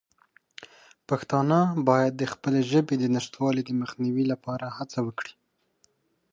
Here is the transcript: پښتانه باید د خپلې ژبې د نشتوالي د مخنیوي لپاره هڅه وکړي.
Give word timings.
پښتانه 1.09 1.59
باید 1.89 2.13
د 2.17 2.23
خپلې 2.33 2.59
ژبې 2.71 2.95
د 2.99 3.05
نشتوالي 3.15 3.61
د 3.65 3.71
مخنیوي 3.81 4.25
لپاره 4.33 4.65
هڅه 4.77 4.99
وکړي. 5.07 5.33